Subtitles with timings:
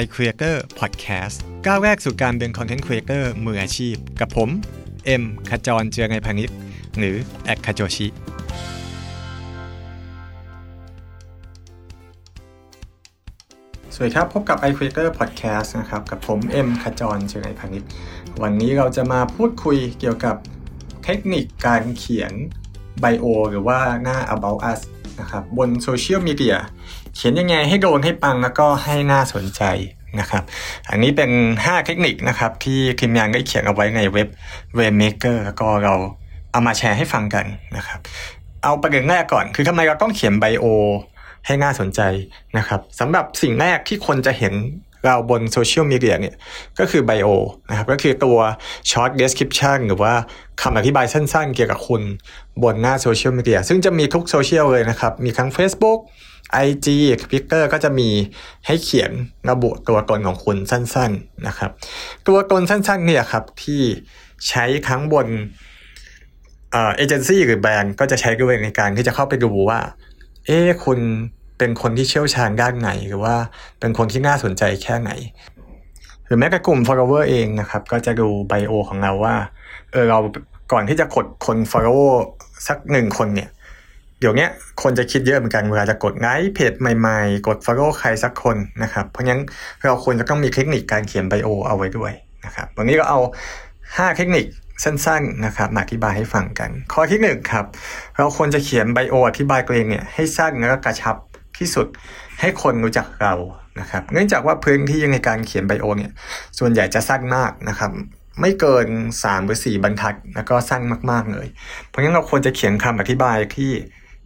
[0.00, 4.48] iCreator Podcast ก้าวแรกสู่การเป็น Content Creator มืออาชีพ กับผม
[5.06, 6.50] เอ็มขจรเจียรนัยพานิช
[6.98, 8.06] หรือแอด Khajochi
[13.94, 17.82] สวัสดีครับ พบกับ iCreator Podcast นะครับ กับผม เอ็มขจรเจียรนัยพานิช
[18.42, 20.36] วันนี้เราจะมาพูดคุยเกี่ยวกับ
[21.04, 22.32] เทคนิคการเขียน
[23.00, 24.80] bio หรือว่าหน้า about us
[25.20, 26.56] นะครับบนโซเชียลมีเดีย
[27.14, 29.62] เขียนยังไงให้โดนให้ปังแล้วก็ให้น่าสนใจ
[30.20, 30.42] นะครับ
[30.90, 31.30] อันนี้เป็น
[31.62, 34.28] 5 เทคนิคนะครับที่ทีมงานได้เขียนเอาไว้ในเว็บ
[34.78, 35.94] RAiNMaker แล้วก็เรา
[36.52, 38.00] เอามาแชร์ให้ฟังกันนะครับ
[38.62, 40.64] เอาประเด็นแรกก่อน คือทำไมเราต้องเขียน bio
[41.46, 42.00] ให้น่าสนใจ
[42.58, 44.54] นะครับสำหรับสิ่งแรกที่คนจะเห็น
[45.04, 46.34] เราบนโซเชียลมีเดียเนี่ย
[46.78, 47.28] ก็คือ bio
[47.68, 48.38] นะครับก็คือตัว
[48.90, 50.14] short description หรือว่า
[50.62, 52.02] คำอธิบายสั้นๆ เกี่ยวกับคุณ
[52.62, 55.98] บนหน้าโซเชียลมีเดียซึ่งจะมีทุกโซเชียลเลยนะครับ มีทั้ง Facebook
[56.66, 56.86] IG
[57.24, 58.08] Twitter ก็จะมี
[58.66, 59.12] ให้เขียน
[59.50, 61.70] ระบุตัวตนของคุณสั้นๆนะครับ
[62.26, 63.82] ตัวตนสั้นๆเนี่ยครับที่
[64.48, 65.28] ใช้ทั้งบน
[66.72, 69.80] เอเจนซี่หรือแบรนด์ก็จะใช้ด้วยในการที่จะเข้าไปดูว่า
[70.46, 70.98] เอ๊คุณ
[71.58, 73.34] เป็นคนที่เชี่ยวชาญด้านไหน หรือว่า
[73.80, 75.10] เป็นคนที่น่าสนใจแค่ไหน
[76.24, 79.34] หรือแม้กระกลุ่ม follower เองนะครับ ก็จะดูไบโอของเราว่า
[79.92, 80.18] เออเรา
[80.72, 82.04] ก่อนที่จะกดคน follow
[82.66, 83.50] สักหนึ่งคนเนี่ย
[84.22, 84.48] เดี๋ยวนี้
[84.82, 89.40] คนจะคิดเยอะเหมือนกันเวลาจะกดไลค์เพจใหม่ๆ กด follow ใครสักคนนะครับ เพราะงั้น
[89.84, 92.12] เราควรจะต้องมีเทคนิคการเขียนไบโอเอาไว้ด้วย
[92.44, 93.20] นะครับวันนี้ก็เอา
[93.68, 94.46] 5 เทคนิค
[94.84, 97.64] สั้นๆนะครับมาอธิบายให้ฟังกัน ข้อที่หนึ่งครับ
[98.18, 101.16] เราควรจะเขียนไบโออธิบายตัวเองเนี่ยให้สั้นแล้วก็กระชับ
[101.58, 101.86] ที่สุด
[102.40, 103.34] ให้คนรู้จักเรา
[103.80, 106.12] นะครับเนื่องจากว่าพื้นที่ในการเขียนไบโอเนี่ย
[106.58, 107.92] ส่วนใหญ่จะสั้นมากนะครับ
[108.40, 111.46] ไม่เกิน 3 หรือ 4 บรรทัด แล้วก็สั้นมาก ๆ เลย
[111.88, 113.70] เพราะงั้นเราควรจะเขียนคำอธิบายที่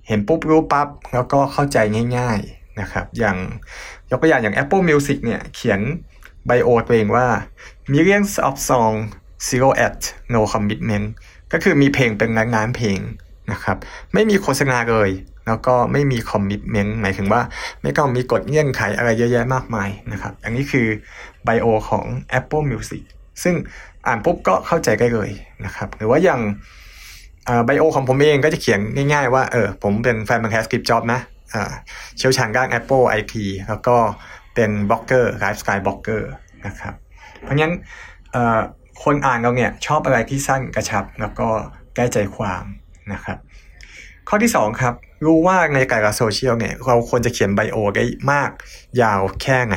[0.09, 1.79] เห็นปุ๊บรู้ปั๊บแล้วก็เข้าใจ
[2.17, 3.37] ง่ายๆนะครับ อย่าง
[4.11, 5.81] ยกตัวอย่างอย่าง Apple Music เนี่ยเขียน
[6.47, 7.27] ไบโอตัวเองว่า
[7.93, 8.95] millions of song
[9.47, 9.99] zero at
[10.35, 11.07] no commitment
[11.53, 12.99] ก็คือมีเพลงเป็นล้านๆเพลง
[13.53, 13.77] นะครับ
[14.15, 15.11] ไม่มีโฆษณาเลย
[15.47, 17.43] แล้วก็ไม่มี commitment หมายถึงว่า
[17.83, 20.87] ไม่ต้องมีกฎเงื่อนไขอะไรเยอะแยะมากมายนะครับ อันนี้คือ
[21.45, 22.05] bio ของ
[22.39, 23.03] Apple Music
[23.43, 23.55] ซึ่ง
[24.07, 25.31] อ่านปุ๊บก็เข้าใจได้เลย
[25.65, 26.41] นะครับ หรือว่าอย่าง
[27.67, 28.81] bio ของผมเองก็จะเขียน
[29.13, 31.21] ง่ายๆว่าเออผมเป็นแฟนพันธุ์แท้สตีฟจ็อบส์นะ
[32.19, 33.35] เชี่ยวชาญด้าน Apple IT
[33.69, 33.97] แล้วก็
[34.55, 36.31] เป็นบล็อกเกอร์ไลฟ์สไตล์บล็อกเกอร์
[36.67, 36.95] นะครับ
[37.43, 37.73] เพราะงั้น
[39.03, 41.49] คนอ่านเราเนี่ยชอบอะไรที่สั้นกระชับ แล้วก็
[41.95, 42.65] ได้ใจความ
[43.13, 43.39] นะครับ
[44.29, 44.95] ข้อที่ 2 ครับ
[45.27, 48.51] รู้ว่าในการกับโซเชียลเนี่ยเราควรจะเขียน bio ได้มาก
[49.03, 49.77] ยาวแค่ไหน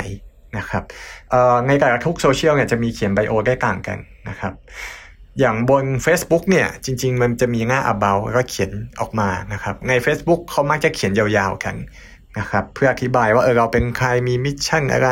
[0.57, 0.83] นะครับ
[1.67, 3.97] ในแต่ละทุกโซเชียลเนี่ยจะมีเขียน bio ได้ต่างกัน
[4.29, 4.53] นะครับ
[5.39, 11.75] อย่างบน Facebook เนี่ยจริง ๆ มันจะมีหน้า about แล้วก็เขียนออกมานะครับ ใน Facebook เขามักจะเขียนยาวๆกัน
[12.39, 15.09] นะครับเพื่ออธิบายว่าเออเราเป็นใครมี mission อะไร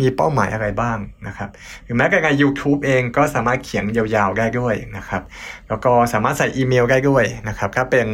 [0.00, 1.50] มีเป้าหมายอะไรบ้างนะครับ
[1.84, 5.22] หรือแม้กระทั่ง YouTube เองก็สามารถเขียนยาวๆได้ด้วยนะครับ
[5.68, 8.08] แล้วก็สามารถใส่อีเมลได้ด้วยนะครับถ้าเป็น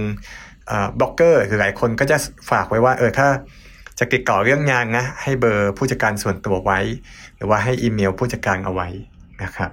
[0.98, 2.16] บล็อกเกอร์หรือหลายคนก็จะ
[2.50, 3.28] ฝากไว้ว่าเออถ้า
[3.98, 6.80] จะติดต่อเรื่องงานนะให้เบอร์ผู้จัดการส่วนตัวไว้
[7.36, 8.88] หรือว่าให้อีเมลผู้จัดการเอาไว้
[9.42, 9.70] นะครับ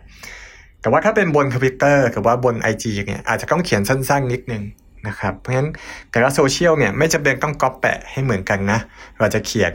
[0.83, 4.63] แต่ว่าถ้าเป็นบนทวิตเตอร์หรือว่าบน IG เนี่ยอาจจะต้องเขียนสั้นๆนิดนึง
[5.07, 5.69] นะครับเพราะฉะนั้น
[6.11, 8.79] แต่ละโซเชียลเนี่ยไม่จำเป็นต้องก๊อปแปะให้เหมือนกันนะ
[9.19, 9.73] เราจะเขียน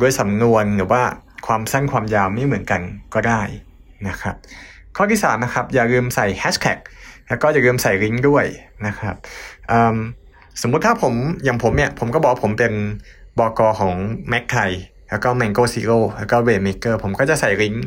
[0.00, 1.02] ด้วยสำนวนหรือว่า
[1.46, 2.82] ความสั้นความยาวไม่เหมือนกัน
[3.14, 3.42] ก็ได้
[4.08, 4.34] นะครับ
[4.96, 6.78] ข้อที่3นะครับอย่าลืมใส่แฮชแท็ก
[7.28, 8.44] แล้วก็อย่าลืมใส่ลิงก์ด้วย
[8.86, 9.16] นะครับ
[10.62, 12.72] สมมุติถ้าผมอย่างผมเนี่ยผมก็บอกผมเป็น
[13.38, 13.94] บอกอของ
[14.32, 14.70] Mac ไทย
[15.10, 17.86] แล้วก็ Mango Zero แล้วก็ Waymaker ผมก็จะใส่ลิงก์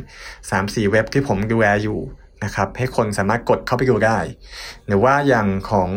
[0.50, 2.00] 3-4 เว็บที่ผมดูแลอยู่
[2.46, 4.18] นะครับให้คนสามารถกดเข้าไปดูได้
[4.88, 5.90] หรือว่าอย่างของ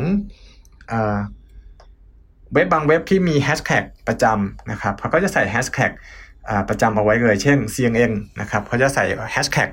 [2.53, 5.91] เว็บบางเว็บที่มีแฮชแท็กประจำนะครับเขาก็จะใส่แฮชแท็ก
[6.69, 9.69] ประจำเอาไว้เลย เช่น CNN นะครับเขาจะใส่แฮชแท็ก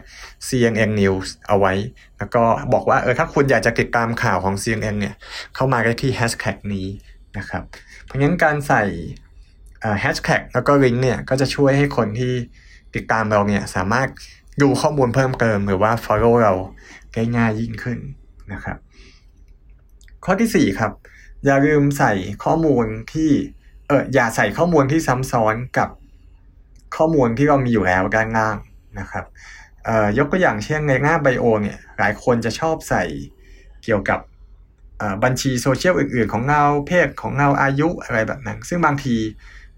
[0.48, 1.74] CNN News เอาไว้
[2.18, 2.44] แล้วก็
[2.74, 5.16] บอกว่าเออถ้าคุณอยากจะติดตามข่าวของ CNN เนี่ย
[5.56, 6.88] เข้ามาได้ที่แฮชแท็กนี้
[7.38, 7.64] นะครับ
[8.06, 8.84] เพราะงั้นการใส่
[10.02, 12.34] แฮชแท็กแล้วก็ลิงก์เนี่ยก็จะช่วยให้คนที่
[12.96, 14.08] ติดตามเราเนี่ยสามารถ
[14.62, 16.54] ดูข้อมูลเพิ่มเติมหรือว่า follow เรา
[17.14, 18.00] ได้ง่ายยิ่งขึ้น
[18.54, 18.78] นะครับ
[20.26, 20.92] ข้อที่ 4 ครับ
[21.46, 22.14] อย่าลืมใส่
[22.44, 23.30] ข้อมูลที่
[23.88, 25.90] เอออย่าใส่ข้อมูลที่ซ้ำซ้อนกับ
[26.98, 28.58] ข้อมูลที่เรามีอยู่แล้วด้านล่าง
[29.00, 29.26] นะครับ
[29.86, 33.04] เอ่อยกตัวอย่างเช่นในหน้าไบโอเนี่ยหลายคนจะชอบใส่
[33.84, 34.20] เกี่ยวกับ
[35.24, 39.16] บัญชีโซเชียลอื่น ๆ ของเราเพศของเราอายุอะไรแบบนั้น ซึ่งบางที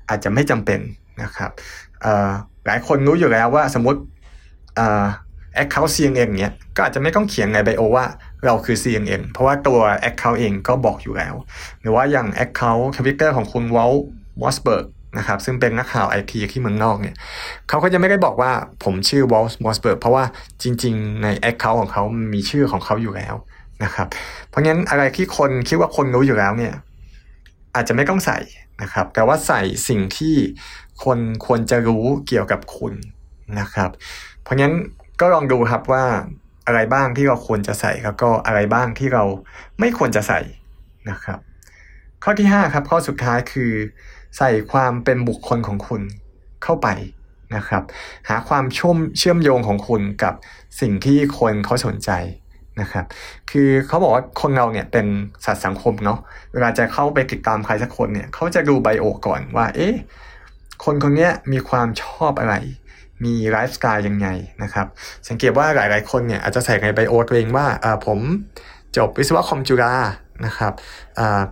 [0.09, 0.79] อาจจะไม่จำเป็น
[1.23, 1.51] นะครับ
[2.65, 3.99] หลายคนรู้อยู่แล้วว่าสมมติ
[5.55, 8.05] Account CNN เนี้ยก็อาจจะไม่ต้องเขียนใน bio ว่า
[8.45, 9.79] เราคือ CNN เพราะว่าตัว
[10.09, 11.35] Account เองก็บอกอยู่แล้ว
[11.81, 13.93] หรือว่าอย่าง Account Twitter ของคุณ Walt
[14.41, 14.85] Mossberg
[15.17, 17.15] นะครับซึ่งเป็นนักข่าวไอทีที่เมืองนอกเนี่ย
[17.69, 18.51] เขาก็จะไม่ได้บอกว่า
[18.83, 20.23] ผมชื่อ Walt Mossberg เพราะว่า
[20.63, 22.03] จริง ๆ ใน Account ของเขา
[22.33, 23.35] มีชื่อของเขาอยู่แล้ว
[23.83, 24.07] นะครับ
[24.49, 26.73] เพราะงั้นอะไรที่คนคิดว่าคนรู้อยู่แล้วเนี่ย
[27.75, 28.37] อาจจะไม่ต้องใส่
[28.81, 30.35] นะครับแต่ว่าใส่สิ่งที่
[31.03, 32.93] คนควรจะรู้เกี่ยวกับคุณ
[33.59, 33.89] นะครับ
[34.43, 34.73] เพราะงั้น
[35.19, 36.05] ก็ลองดูครับว่า
[36.67, 39.23] อะไรบ้างที่เราควรจะใส่แล้วก็อะไรบ้างที่เรา
[39.79, 40.39] ไม่ควรจะใส่
[41.09, 41.39] นะครับ
[42.23, 43.71] ข้อที่ 5 ครับ ข้อสุดท้ายคือ
[44.37, 46.01] ใส่ความเป็นบุคคลของคุณ
[46.63, 46.87] เข้าไป
[47.55, 47.83] นะครับ
[48.29, 50.33] หาความชุ่มเชื่อมโยงของคุณกับ
[50.81, 52.11] สิ่งที่คนเขาสนใจ
[52.81, 53.05] นะครับ
[53.51, 55.07] คือเขาบอกว่าคนเราเนี่ยเป็น
[55.45, 56.19] สัตว์สังคมเนาะ
[56.53, 59.95] เวลาจะเข้าไปติดตามใครสักคนเนี่ยเขาจะดู bio ก่อนว่า เอ๊ะ
[60.83, 62.55] คนคนนี้มีความชอบอะไร
[63.23, 64.27] มีไลฟ์สไตล์ยังไง
[64.63, 64.87] นะครับ
[65.27, 67.67] สังเกตว่าหลาย ๆ คนเนี่ยอาจจะใส่ใน bio ตัวเองว่า
[68.05, 68.19] ผม
[68.97, 69.95] จบวิศวะคอมจุฬา
[70.45, 70.73] นะครับ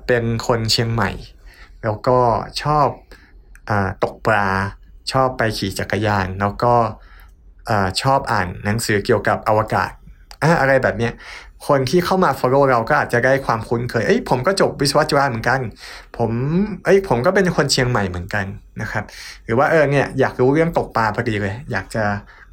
[0.07, 1.11] เป็นคนเชียงใหม่
[1.83, 2.19] แล้วก็
[2.63, 2.87] ชอบ
[3.69, 3.71] อ
[4.03, 4.47] ตกปลา
[5.11, 6.73] ชอบไปขี่จักรยาน แล้วก็
[8.01, 9.91] ชอบอ่านหนังสือเกี่ยวกับอวกาศ
[10.61, 11.13] อะไรแบบเนี้ย
[11.67, 15.59] คนที่เข้ามา follow เราก็อาจจะได้ความคุ้นเคย เอ้ยผมก็จบวิศวะจุฬาเหมือนกัน
[16.17, 16.31] ผม
[16.85, 18.45] เอ้ยผมก็เป็นคนเชียงใหม่เหมือนกัน
[18.81, 19.03] นะครับ
[19.45, 22.03] หรือว่าเออเนี่ยอยากรู้เรื่องตกปลาพอดีเลย อยากจะ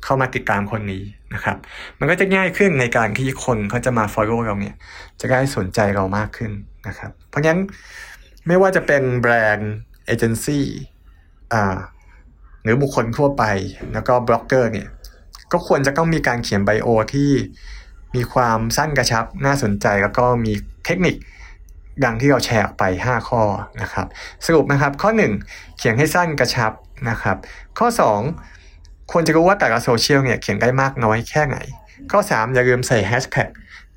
[0.04, 1.02] เข้ามาติดตามคนนี้
[1.34, 1.56] นะครับ
[1.98, 4.74] มันก็จะง่ายขึ้นในการที่คนเขาจะมา follow เราเนี่ย
[5.20, 6.52] จะได้สนใจเรามากขึ้น
[6.86, 7.58] นะครับ เพราะงั้น
[8.46, 9.72] ไม่ว่าจะเป็นแบรนด์
[10.06, 10.64] เอเจนซี่
[11.52, 11.76] อ่า
[12.62, 13.44] หรือบุคคลทั่วไป
[13.92, 14.88] แล้วก็บล็อกเกอร์เนี่ย
[15.52, 17.30] ก็ควรจะต้องมีการเขียนไบโอที่
[18.14, 20.52] มีความสั้นกระชับน่าสนใจแล้วก็มี
[20.84, 21.16] เทคนิค
[22.04, 23.42] ดังที่เราแชร์ออกไป 5 ข้อ
[23.82, 24.06] นะครับ
[24.46, 25.10] สรุปนะครับข้อ
[25.44, 26.72] 1 เขียนให้สั้นกระชับ
[27.10, 27.36] นะครับ
[27.78, 27.88] ข้อ
[28.48, 31.58] 2 ควรจะรู้ว่าแต่ละโซเชียลเนี่ยเขียนได้มากน้อยแค่ไหน
[32.10, 33.48] ข้อ 3 อย่าลืมใส่แฮชแท็ก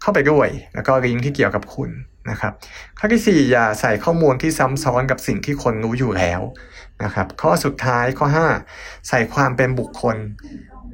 [0.02, 1.90] เข้าไปด้วย แล้วก็ลิงก์ที่เกี่ยวกับคุณ
[2.30, 2.54] นะครับ
[3.00, 6.42] ข้อที่ 4 อย่าใส่ข้อมูลที่ซ้ำซ้อนกับสิ่งที่คนรู้อยู่แล้ว
[7.04, 8.28] นะครับ ข้อสุดท้ายข้อ
[8.68, 10.18] 5 ใส่ความเป็นบุคคล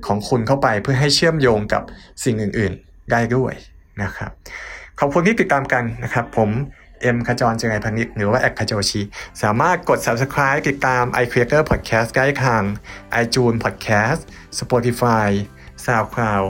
[0.07, 1.83] ของคุณเข้าไปเพื่อให้เชื่อมโยงกับ
[2.23, 3.53] สิ่งอื่น ๆ ได้ด้วย
[4.03, 4.31] นะครับ
[4.99, 6.49] ขอบคุณที่ติดตามกันนะครับ ผม
[7.01, 9.01] เอ็มขจรเจริญพันิชหรือว่าแอคคาโจชี
[9.41, 12.61] สามารถกด subscribe ติดตาม i Creator Podcast ได้ทาง
[13.23, 14.19] iTunes Podcast
[14.59, 15.29] Spotify
[15.85, 16.47] SoundCloud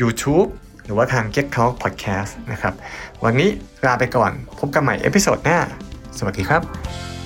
[0.00, 0.48] YouTube
[0.84, 2.74] หรือว่าทาง Get Talk Podcast นะครับ
[3.24, 3.50] วันนี้
[3.86, 5.58] ลาไปก่อนพบกันใหม่เอพิโซดหน้า
[6.18, 7.17] สวัสดีครับ